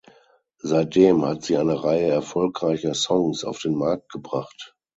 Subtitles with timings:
[0.63, 4.75] Seitdem hat sie eine Reihe erfolgreicher Songs auf den Markt gebracht.